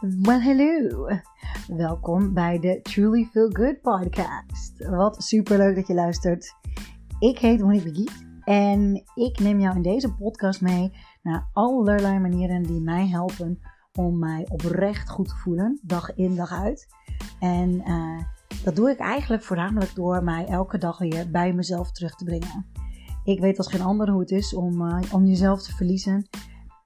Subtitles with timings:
[0.00, 1.08] Well, hello.
[1.66, 4.86] Welkom bij de Truly Feel Good podcast.
[4.88, 6.54] Wat super leuk dat je luistert.
[7.18, 10.92] Ik heet Monique Begiet en ik neem jou in deze podcast mee
[11.22, 13.60] naar allerlei manieren die mij helpen
[13.92, 16.86] om mij oprecht goed te voelen, dag in dag uit.
[17.40, 18.22] En uh,
[18.64, 22.66] dat doe ik eigenlijk voornamelijk door mij elke dag weer bij mezelf terug te brengen.
[23.24, 26.28] Ik weet als geen ander hoe het is om, uh, om jezelf te verliezen.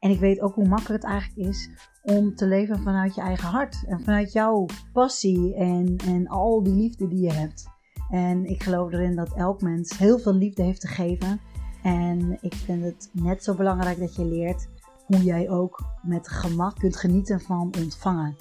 [0.00, 1.70] En ik weet ook hoe makkelijk het eigenlijk is
[2.02, 3.84] om te leven vanuit je eigen hart.
[3.86, 7.68] En vanuit jouw passie en, en al die liefde die je hebt.
[8.10, 11.40] En ik geloof erin dat elk mens heel veel liefde heeft te geven.
[11.82, 14.68] En ik vind het net zo belangrijk dat je leert
[15.06, 18.37] hoe jij ook met gemak kunt genieten van ontvangen.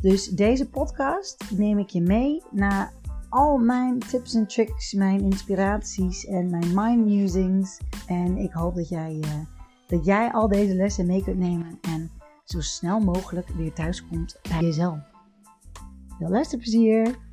[0.00, 2.92] Dus deze podcast neem ik je mee naar
[3.28, 7.80] al mijn tips en tricks, mijn inspiraties en mijn mind musings.
[8.06, 9.55] En ik hoop dat jij, uh,
[9.86, 12.10] dat jij al deze lessen mee kunt nemen en
[12.44, 14.98] zo snel mogelijk weer thuis komt bij jezelf.
[16.18, 17.24] Veel luisterplezier!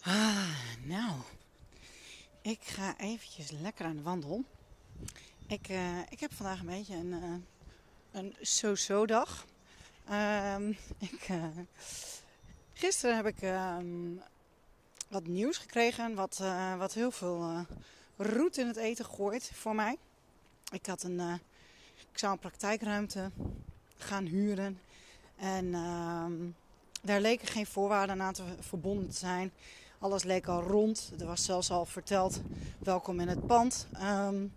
[0.00, 0.48] Ah,
[0.84, 1.12] nou,
[2.42, 4.44] ik ga eventjes lekker aan de wandel.
[5.46, 7.34] Ik, uh, ik heb vandaag een beetje een, uh,
[8.10, 9.46] een so-so dag.
[10.54, 11.44] Um, ik, uh,
[12.72, 14.22] gisteren heb ik um,
[15.08, 16.42] wat nieuws gekregen, wat,
[16.78, 17.66] wat heel veel
[18.16, 19.96] roet in het eten gooit voor mij.
[20.72, 21.20] Ik, had een,
[22.12, 23.30] ik zou een praktijkruimte
[23.96, 24.80] gaan huren
[25.36, 26.54] en um,
[27.02, 29.52] daar leken geen voorwaarden aan te verbonden te zijn.
[29.98, 31.12] Alles leek al rond.
[31.18, 32.40] Er was zelfs al verteld
[32.78, 34.52] welkom in het pand um,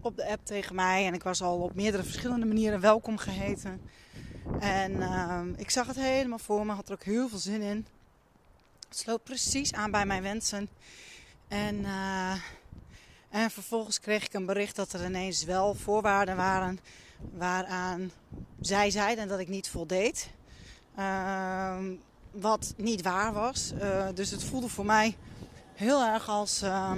[0.00, 1.06] op de app tegen mij.
[1.06, 3.80] En ik was al op meerdere verschillende manieren welkom geheten.
[4.60, 7.86] En um, ik zag het helemaal voor me, had er ook heel veel zin in.
[8.88, 10.68] Het sloot precies aan bij mijn wensen.
[11.48, 12.32] En, uh,
[13.30, 16.80] en vervolgens kreeg ik een bericht dat er ineens wel voorwaarden waren
[17.32, 18.10] waaraan
[18.60, 20.30] zij zeiden dat ik niet voldeed.
[20.98, 21.76] Uh,
[22.30, 23.72] wat niet waar was.
[23.82, 25.16] Uh, dus het voelde voor mij
[25.74, 26.92] heel erg als, uh,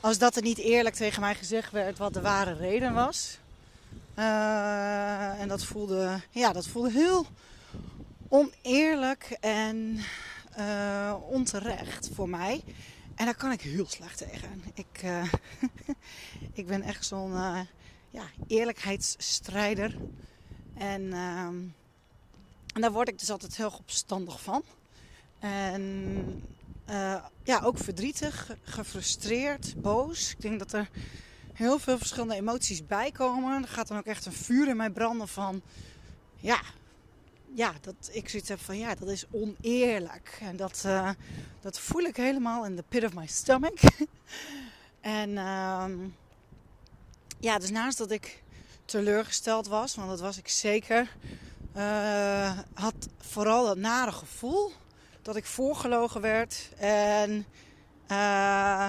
[0.00, 3.38] als dat er niet eerlijk tegen mij gezegd werd wat de ware reden was.
[4.18, 7.26] Uh, en dat voelde, ja, dat voelde heel
[8.28, 10.00] oneerlijk en
[10.58, 12.64] uh, onterecht voor mij.
[13.14, 14.62] En daar kan ik heel slecht tegen.
[14.74, 15.02] Ik,
[16.60, 17.32] ik ben echt zo'n
[18.10, 19.96] ja, eerlijkheidsstrijder.
[20.74, 21.46] En uh,
[22.74, 24.62] en daar word ik dus altijd heel opstandig van.
[25.38, 26.42] En
[27.44, 30.30] ja, ook verdrietig, gefrustreerd, boos.
[30.30, 30.88] Ik denk dat er
[31.58, 33.62] heel veel verschillende emoties bij komen.
[33.62, 35.62] Er gaat dan ook echt een vuur in mij branden van...
[36.36, 36.60] Ja,
[37.54, 40.38] ja dat ik zoiets heb van ja, dat is oneerlijk.
[40.40, 41.10] En dat, uh,
[41.60, 43.80] dat voel ik helemaal in the pit of my stomach.
[45.00, 45.84] en uh,
[47.40, 48.42] ja, dus naast dat ik
[48.84, 51.16] teleurgesteld was, want dat was ik zeker
[51.76, 54.72] uh, had vooral dat nare gevoel
[55.22, 56.68] dat ik voorgelogen werd.
[56.78, 57.46] En
[58.10, 58.88] uh,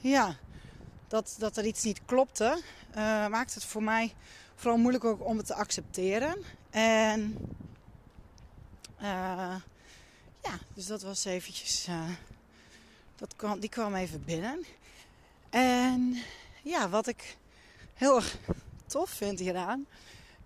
[0.00, 0.36] ja,
[1.08, 2.60] dat, dat er iets niet klopte,
[3.30, 4.14] maakte het voor mij
[4.54, 6.36] vooral moeilijk ook om het te accepteren.
[6.70, 7.36] En
[9.00, 11.88] ja, dus dat was eventjes,
[13.16, 14.64] dat kwam, die kwam even binnen.
[15.50, 16.22] En
[16.62, 17.36] ja, wat ik
[17.94, 18.38] heel erg
[18.86, 19.86] tof vind hieraan,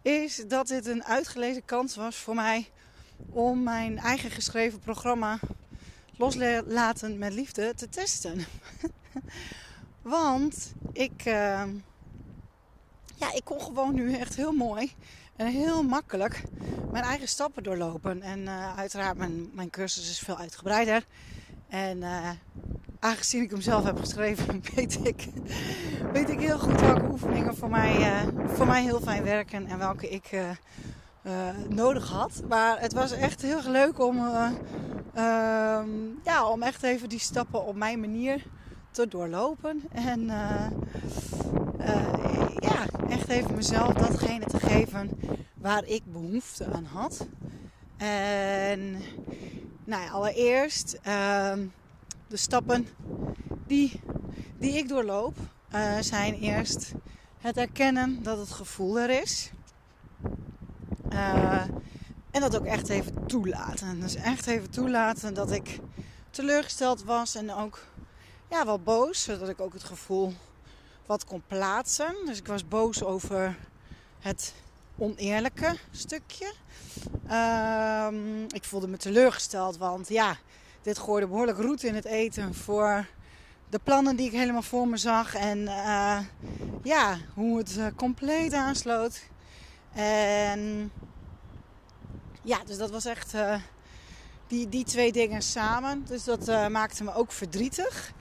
[0.02, 2.70] is dat dit een uitgelezen kans was voor mij
[3.30, 5.38] om mijn eigen geschreven programma
[6.16, 8.44] Loslaten met Liefde te testen.
[10.02, 11.62] Want ik, uh,
[13.16, 14.92] ja, ik kon gewoon nu echt heel mooi
[15.36, 16.42] en heel makkelijk
[16.94, 18.22] mijn eigen stappen doorlopen.
[18.22, 21.06] En uh, uiteraard, mijn, mijn cursus is veel uitgebreider.
[21.68, 22.30] En uh,
[22.98, 25.28] aangezien ik hem zelf heb geschreven, weet ik,
[26.12, 29.78] weet ik heel goed welke oefeningen voor mij, uh, voor mij heel fijn werken en
[29.78, 30.30] welke ik
[31.68, 32.42] nodig had.
[32.48, 34.16] Maar het was echt heel leuk om,
[36.24, 38.42] ja, om echt even die stappen op mijn manier
[38.90, 39.82] te doorlopen.
[39.92, 40.30] En
[43.08, 45.10] echt even mezelf datgene te geven
[45.54, 47.26] waar ik behoefte aan had.
[47.96, 48.92] En
[49.84, 50.98] nou ja, allereerst
[52.28, 52.86] de stappen
[53.66, 54.00] die,
[54.58, 55.36] die ik doorloop
[55.74, 56.92] uh, zijn eerst
[57.40, 59.50] het erkennen dat het gevoel er is.
[61.12, 61.62] Uh,
[62.30, 64.00] en dat ook echt even toelaten.
[64.00, 65.78] Dus echt even toelaten dat ik
[66.30, 67.82] teleurgesteld was en ook
[68.50, 69.22] ja, wel boos.
[69.22, 70.32] Zodat ik ook het gevoel
[71.06, 72.14] wat kon plaatsen.
[72.26, 73.56] Dus ik was boos over
[74.18, 74.54] het
[74.98, 76.52] oneerlijke stukje.
[77.30, 78.08] Uh,
[78.48, 80.36] ik voelde me teleurgesteld, want ja,
[80.82, 83.06] dit gooide behoorlijk roet in het eten voor
[83.68, 85.34] de plannen die ik helemaal voor me zag.
[85.34, 86.18] En eh,
[86.82, 89.22] ja, hoe het uh, compleet aansloot.
[89.92, 90.92] En
[92.42, 93.56] ja, dus dat was echt uh,
[94.46, 96.04] die, die twee dingen samen.
[96.06, 98.12] Dus dat maakte me ook verdrietig.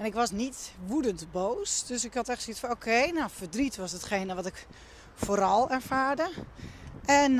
[0.00, 1.86] En ik was niet woedend boos.
[1.86, 4.66] Dus ik had echt zoiets van: oké, nou, verdriet was hetgene wat ik
[5.14, 6.30] vooral ervaarde.
[7.04, 7.34] En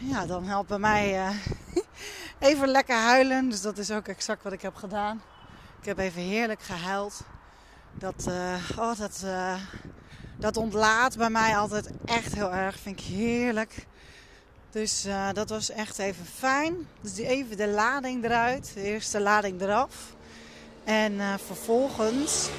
[0.00, 1.32] ja, dan helpt bij mij
[2.38, 3.48] even lekker huilen.
[3.48, 5.22] Dus dat is ook exact wat ik heb gedaan.
[5.80, 7.20] Ik heb even heerlijk gehuild.
[7.92, 9.24] Dat, uh, oh, dat,
[10.36, 12.78] dat ontlaat bij mij altijd echt heel erg.
[12.78, 13.86] Vind ik heerlijk.
[14.70, 16.88] Dus dat was echt even fijn.
[17.00, 18.70] Dus even de lading eruit.
[18.74, 20.15] De eerste lading eraf.
[20.86, 22.50] En vervolgens...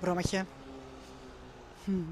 [0.00, 0.44] Brommetje.
[1.84, 2.02] Hm.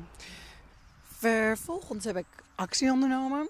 [1.02, 3.49] Vervolgens heb ik actie ondernomen.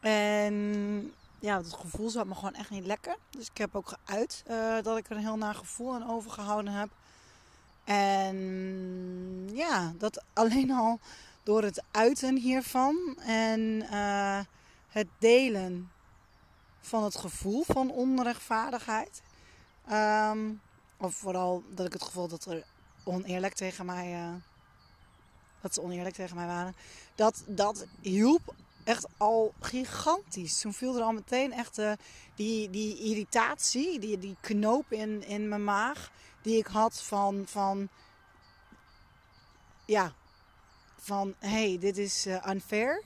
[0.00, 3.16] En ja, het gevoel zat me gewoon echt niet lekker.
[3.30, 6.72] Dus ik heb ook geuit uh, dat ik er een heel naar gevoel aan overgehouden
[6.72, 6.88] heb.
[7.84, 8.36] En
[9.52, 11.00] ja, dat alleen al
[11.42, 13.60] door het uiten hiervan en
[13.92, 14.40] uh,
[14.88, 15.90] het delen
[16.80, 19.22] van het gevoel van onrechtvaardigheid.
[19.92, 20.60] Um,
[21.02, 22.64] of vooral dat ik het gevoel dat er
[23.04, 24.12] oneerlijk tegen mij.
[24.12, 24.34] Uh,
[25.60, 26.74] dat ze oneerlijk tegen mij waren.
[27.14, 28.54] Dat, dat hielp
[28.84, 30.60] echt al gigantisch.
[30.60, 31.92] Toen viel er al meteen echt uh,
[32.34, 36.10] die, die irritatie, die, die knoop in, in mijn maag,
[36.42, 37.88] die ik had van, van
[39.86, 40.12] ja,
[40.96, 43.02] van hey, dit is uh, unfair.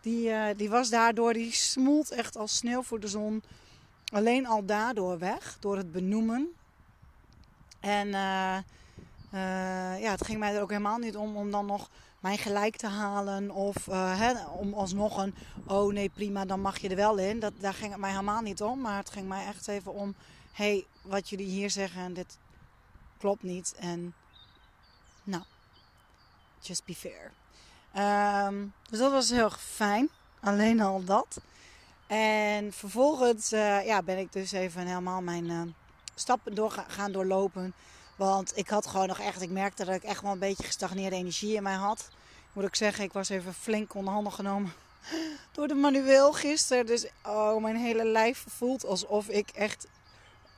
[0.00, 3.42] Die, die was daardoor, die smolt echt als sneeuw voor de zon.
[4.12, 6.54] Alleen al daardoor weg, door het benoemen.
[7.80, 8.08] En
[10.00, 11.88] ja, het ging mij er ook helemaal niet om om dan nog
[12.20, 13.50] mijn gelijk te halen.
[13.50, 15.34] Of uh, hè, om alsnog een,
[15.66, 17.40] oh nee prima, dan mag je er wel in.
[17.40, 18.80] Dat, daar ging het mij helemaal niet om.
[18.80, 20.14] Maar het ging mij echt even om,
[20.52, 22.38] hey, wat jullie hier zeggen, dit
[23.18, 23.74] klopt niet.
[23.78, 24.14] En
[25.24, 25.42] nou,
[26.60, 27.32] just be fair.
[28.46, 30.08] Um, dus dat was heel fijn.
[30.40, 31.40] Alleen al dat.
[32.06, 33.48] En vervolgens
[33.84, 35.74] ja, ben ik dus even helemaal mijn
[36.20, 37.74] stappen door gaan doorlopen.
[38.16, 41.16] Want ik had gewoon nog echt, ik merkte dat ik echt wel een beetje gestagneerde
[41.16, 42.08] energie in mij had.
[42.52, 44.72] Moet ik zeggen, ik was even flink onder handen genomen
[45.52, 46.86] door de manueel gisteren.
[46.86, 49.86] Dus oh, mijn hele lijf voelt alsof ik echt,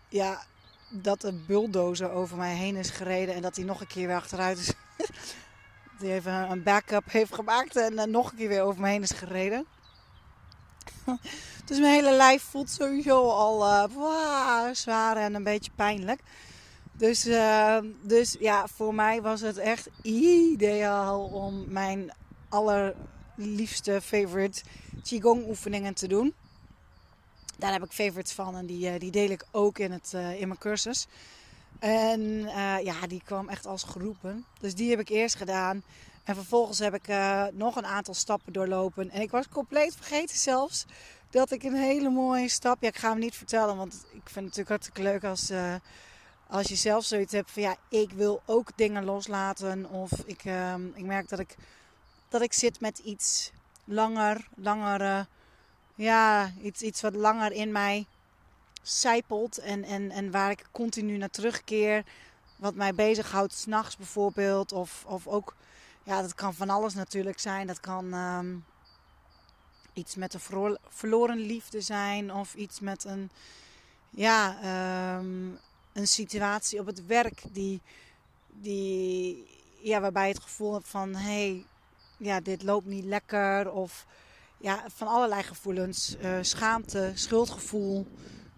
[0.08, 0.42] ja,
[0.90, 3.34] dat een bulldozer over mij heen is gereden.
[3.34, 4.72] En dat hij nog een keer weer achteruit is.
[5.98, 9.02] die even een backup heeft gemaakt en dan nog een keer weer over me heen
[9.02, 9.66] is gereden.
[11.66, 16.20] dus mijn hele lijf voelt sowieso al uh, zwaar en een beetje pijnlijk.
[16.92, 22.12] Dus, uh, dus ja, voor mij was het echt ideaal om mijn
[22.48, 24.62] allerliefste favorite
[25.02, 26.34] Qigong oefeningen te doen.
[27.58, 30.48] Daar heb ik favorites van en die, uh, die deel ik ook in, het, in
[30.48, 31.06] mijn cursus.
[31.78, 32.20] En
[32.82, 34.44] ja, die kwam echt als geroepen.
[34.60, 35.82] Dus die heb ik eerst gedaan.
[36.24, 37.14] En vervolgens heb ik
[37.52, 39.10] nog een aantal stappen doorlopen.
[39.10, 40.84] En ik was compleet vergeten zelfs
[41.30, 42.82] dat ik een hele mooie stap...
[42.82, 45.50] Ja, ik ga hem niet vertellen, want ik vind het natuurlijk hartstikke leuk als
[46.52, 49.90] als je zelf zoiets hebt van ja, ik wil ook dingen loslaten.
[49.90, 51.56] Of ik, uh, ik merk dat ik,
[52.28, 53.50] dat ik zit met iets
[53.84, 55.26] langer, langer,
[55.94, 58.06] ja, iets, iets wat langer in mij
[58.82, 59.58] zijpelt.
[59.58, 62.04] En, en, en waar ik continu naar terugkeer.
[62.56, 64.72] Wat mij bezighoudt, s'nachts bijvoorbeeld.
[64.72, 65.54] Of, of ook,
[66.04, 67.66] ja, dat kan van alles natuurlijk zijn.
[67.66, 68.64] Dat kan um,
[69.92, 72.32] iets met een verloren liefde zijn.
[72.32, 73.30] Of iets met een,
[74.10, 74.56] ja,
[75.16, 75.58] um,
[75.92, 77.80] een situatie op het werk die,
[78.48, 79.46] die,
[79.80, 81.66] ja, waarbij je het gevoel hebt van hé, hey,
[82.16, 83.72] ja, dit loopt niet lekker.
[83.72, 84.06] Of
[84.58, 86.16] ja, van allerlei gevoelens.
[86.22, 88.06] Uh, schaamte, schuldgevoel.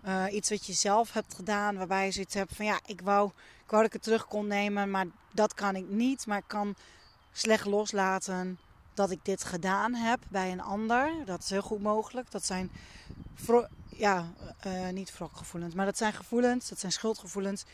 [0.07, 3.29] Uh, iets wat je zelf hebt gedaan, waarbij je zoiets hebt van ja, ik wou,
[3.65, 6.27] ik wou dat ik het terug kon nemen, maar dat kan ik niet.
[6.27, 6.77] Maar ik kan
[7.37, 8.59] slecht loslaten
[8.95, 11.13] dat ik dit gedaan heb bij een ander.
[11.25, 12.31] Dat is heel goed mogelijk.
[12.31, 12.71] Dat zijn
[13.89, 14.33] ja,
[14.67, 17.65] uh, niet wrokgevoelens, maar dat zijn gevoelens, dat zijn schuldgevoelens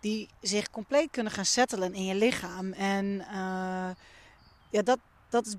[0.00, 2.72] die zich compleet kunnen gaan settelen in je lichaam.
[2.72, 3.90] En uh,
[4.70, 5.54] ja, dat, dat is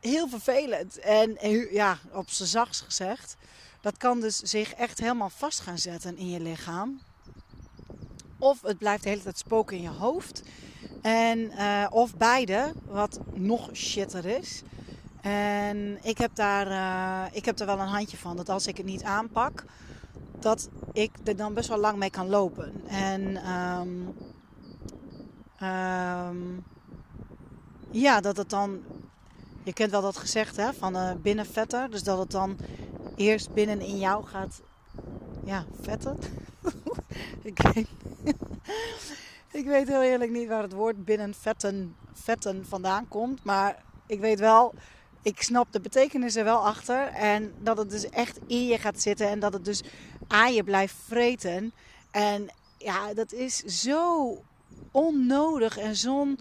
[0.00, 0.98] heel vervelend.
[0.98, 1.36] En
[1.70, 3.36] ja, op z'n zachts gezegd,
[3.80, 7.00] dat kan dus zich echt helemaal vast gaan zetten in je lichaam.
[8.38, 10.42] Of het blijft de hele tijd spoken in je hoofd.
[11.02, 14.62] En, uh, of beide, wat nog shitter is.
[15.20, 18.36] En ik heb, daar, uh, ik heb daar wel een handje van.
[18.36, 19.64] Dat als ik het niet aanpak,
[20.38, 22.72] dat ik er dan best wel lang mee kan lopen.
[22.86, 24.14] En um,
[25.62, 26.64] um,
[27.90, 28.80] ja, dat het dan.
[29.62, 31.90] Je kent wel dat gezegd hè, van uh, binnenvetter.
[31.90, 32.56] Dus dat het dan
[33.16, 34.60] eerst binnen in jou gaat
[35.44, 36.18] ja, vetten.
[37.42, 37.88] ik, weet,
[39.60, 43.44] ik weet heel eerlijk niet waar het woord binnen vetten, vetten vandaan komt.
[43.44, 44.74] Maar ik weet wel,
[45.22, 47.06] ik snap de betekenis er wel achter.
[47.06, 49.82] En dat het dus echt in je gaat zitten en dat het dus
[50.26, 51.72] aan je blijft vreten.
[52.10, 54.36] En ja, dat is zo
[54.90, 56.38] onnodig en zo'n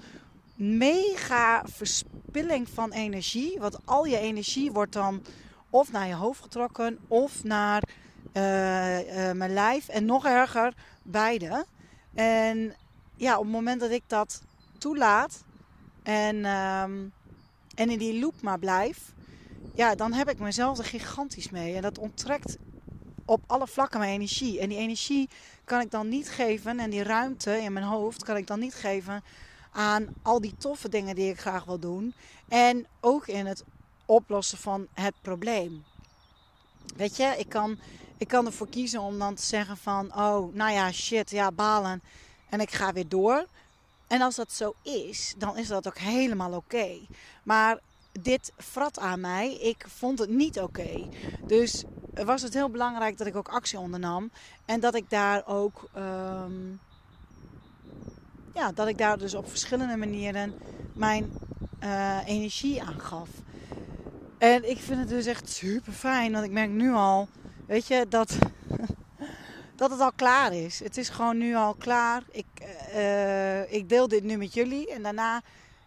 [0.55, 3.59] mega verspilling van energie.
[3.59, 5.21] Want al je energie wordt dan
[5.69, 7.83] of naar je hoofd getrokken of naar
[8.27, 8.33] uh,
[9.31, 9.87] mijn lijf.
[9.87, 11.65] En nog erger, beide.
[12.17, 12.75] En
[13.15, 14.41] ja, op het moment dat ik dat
[14.77, 15.43] toelaat
[16.03, 17.13] en, um,
[17.75, 19.13] en in die loop maar blijf,
[19.73, 21.75] ja, dan heb ik mezelf er gigantisch mee.
[21.75, 22.57] En dat onttrekt
[23.25, 24.59] op alle vlakken mijn energie.
[24.59, 25.29] En die energie
[25.63, 28.75] kan ik dan niet geven en die ruimte in mijn hoofd kan ik dan niet
[28.75, 29.23] geven
[29.71, 32.13] aan al die toffe dingen die ik graag wil doen.
[32.47, 33.63] En ook in het
[34.05, 35.83] oplossen van het probleem.
[36.95, 37.79] Weet je, ik kan,
[38.17, 42.01] ik kan ervoor kiezen om dan te zeggen van, oh, nou ja, shit, ja, balen.
[42.49, 43.45] En ik ga weer door.
[44.07, 46.99] En als dat zo is, dan is dat ook helemaal oké.
[47.43, 47.79] Maar
[48.21, 49.55] dit vrat aan mij.
[49.55, 51.07] Ik vond het niet oké.
[51.45, 51.83] Dus
[52.13, 54.31] was het heel belangrijk dat ik ook actie ondernam.
[54.65, 55.89] En dat ik daar ook.
[55.93, 56.53] Ehm,
[58.53, 60.53] ja, dat ik daar dus op verschillende manieren
[60.93, 61.31] mijn
[61.83, 63.29] uh, energie aan gaf.
[64.37, 66.31] En ik vind het dus echt super fijn.
[66.31, 67.27] Want ik merk nu al,
[67.67, 68.37] weet je, dat,
[69.75, 70.79] dat het al klaar is.
[70.79, 72.23] Het is gewoon nu al klaar.
[72.31, 72.45] Ik,
[72.93, 74.91] uh, ik deel dit nu met jullie.
[74.91, 75.41] En daarna,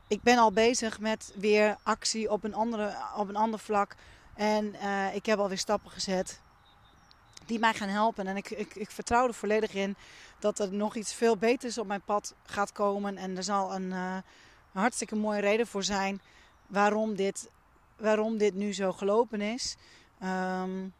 [0.08, 3.94] ik ben al bezig met weer actie op een, andere, op een ander vlak.
[4.34, 6.40] En uh, ik heb alweer stappen gezet
[7.46, 8.26] die mij gaan helpen.
[8.26, 9.96] En ik, ik, ik vertrouw er volledig in
[10.38, 13.16] dat er nog iets veel beters op mijn pad gaat komen.
[13.16, 14.22] En er zal een, een
[14.72, 16.20] hartstikke mooie reden voor zijn
[16.66, 17.50] waarom dit
[17.96, 19.76] waarom dit nu zo gelopen is.
[20.22, 20.92] Um,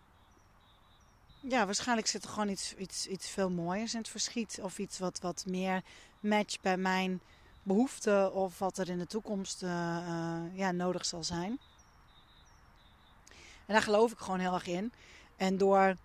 [1.40, 4.58] ja, waarschijnlijk zit er gewoon iets, iets, iets veel mooiers in het verschiet.
[4.62, 5.82] Of iets wat, wat meer
[6.20, 7.20] matcht bij mijn
[7.62, 8.32] behoeften.
[8.32, 11.58] Of wat er in de toekomst uh, uh, ja, nodig zal zijn.
[13.66, 14.92] En daar geloof ik gewoon heel erg in.
[15.36, 15.96] En door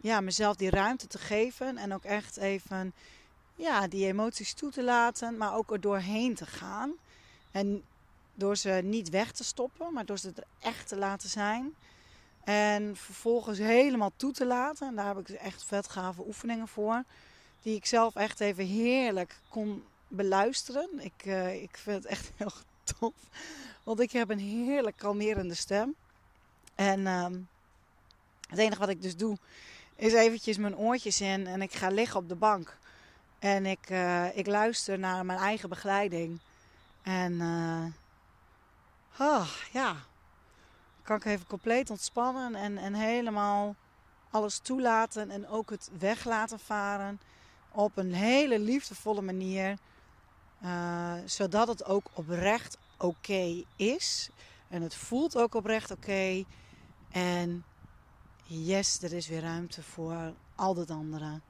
[0.00, 1.76] ja, mezelf die ruimte te geven.
[1.76, 2.94] En ook echt even
[3.54, 5.36] ja, die emoties toe te laten.
[5.36, 6.92] Maar ook er doorheen te gaan.
[7.50, 7.84] En
[8.34, 11.74] door ze niet weg te stoppen, maar door ze er echt te laten zijn.
[12.44, 14.88] En vervolgens helemaal toe te laten.
[14.88, 17.04] En daar heb ik dus echt vet gave oefeningen voor.
[17.62, 20.88] Die ik zelf echt even heerlijk kon beluisteren.
[20.98, 22.52] Ik, uh, ik vind het echt heel
[22.98, 23.14] tof.
[23.82, 25.94] Want ik heb een heerlijk kalmerende stem.
[26.74, 27.26] En uh,
[28.48, 29.36] het enige wat ik dus doe,
[29.96, 31.46] is eventjes mijn oortjes in.
[31.46, 32.78] En ik ga liggen op de bank.
[33.38, 36.40] En ik, uh, ik luister naar mijn eigen begeleiding.
[37.02, 37.84] En eh,
[39.26, 39.96] oh, ja,
[41.08, 43.76] kan ik even compleet ontspannen en, en helemaal
[44.30, 47.20] alles toelaten en ook het weg laten varen
[47.72, 49.78] op een hele liefdevolle manier.
[50.64, 54.30] Uh, zodat het ook oprecht oké is.
[54.68, 56.44] En het voelt ook oprecht oké.
[57.10, 57.64] En
[58.44, 61.40] yes, er is weer ruimte voor al dat andere.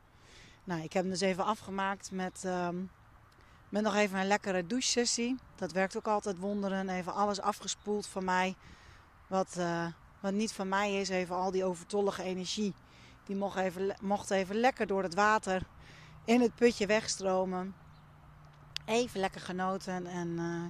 [0.65, 2.91] Nou, ik heb hem dus even afgemaakt met um,
[3.69, 5.37] met nog even een lekkere douchesessie.
[5.57, 6.89] Dat werkt ook altijd wonderen.
[6.89, 8.57] Even alles afgespoeld van mij.
[9.29, 9.87] Wat, uh,
[10.21, 11.09] wat niet van mij is.
[11.09, 12.75] Even al die overtollige energie.
[13.25, 15.63] Die mocht even, mocht even lekker door het water
[16.25, 17.75] in het putje wegstromen.
[18.85, 20.07] Even lekker genoten.
[20.07, 20.65] En uh,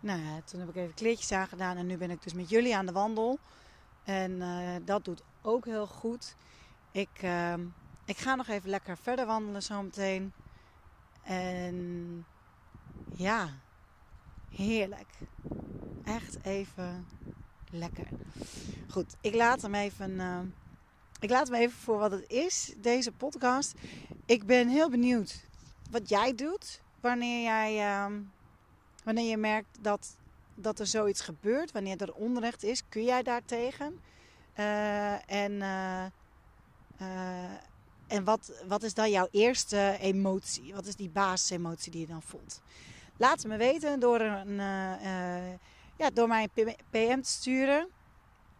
[0.00, 1.76] nou ja, toen heb ik even kleertjes aangedaan.
[1.76, 3.38] En nu ben ik dus met jullie aan de wandel.
[4.04, 6.36] En uh, dat doet ook heel goed.
[6.90, 7.66] Ik, ehm,
[8.04, 10.32] ik ga nog even lekker verder wandelen zometeen.
[11.22, 12.26] En
[13.16, 13.48] ja,
[14.50, 15.08] heerlijk.
[16.04, 17.06] Echt even
[17.70, 18.06] lekker.
[18.88, 20.10] Goed, ik laat hem even.
[20.10, 20.38] Uh,
[21.20, 23.74] ik laat hem even voor wat het is, deze podcast.
[24.26, 25.44] Ik ben heel benieuwd
[25.90, 28.06] wat jij doet wanneer jij.
[28.06, 28.16] Uh,
[29.04, 30.16] wanneer je merkt dat,
[30.54, 34.00] dat er zoiets gebeurt, wanneer er onrecht is, kun jij daartegen?
[34.58, 36.04] Uh, en uh,
[38.06, 40.74] en wat, wat is dan jouw eerste emotie?
[40.74, 42.60] Wat is die basisemotie die je dan voelt?
[43.16, 44.60] Laat het me weten door, een,
[45.98, 47.88] ja, door mij een PM te sturen.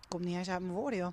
[0.09, 1.12] Komt niet eens uit mijn woorden, joh.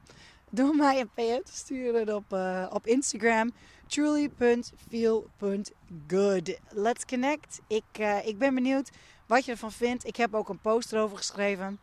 [0.50, 3.52] Door mij een PM te sturen op, uh, op Instagram.
[3.88, 6.60] truly.feel.good.
[6.70, 7.62] Let's connect.
[7.68, 8.90] Ik, ik ben benieuwd
[9.26, 10.08] wat je ervan vindt.
[10.08, 11.80] Ik heb ook een post erover geschreven.